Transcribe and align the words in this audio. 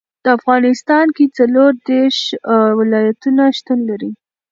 په 0.23 0.29
افغانستان 0.37 1.05
کې 1.15 1.25
څلور 1.37 1.71
دېرش 1.89 2.19
ولایتونه 2.79 3.43
شتون 3.57 3.79
لري. 3.89 4.11